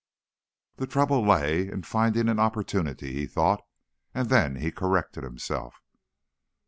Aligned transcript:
The 0.77 0.87
trouble 0.87 1.23
lay 1.23 1.67
in 1.69 1.83
finding 1.83 2.27
an 2.27 2.39
opportunity, 2.39 3.13
he 3.13 3.27
thought—and 3.27 4.29
then 4.29 4.55
he 4.55 4.71
corrected 4.71 5.23
himself. 5.23 5.79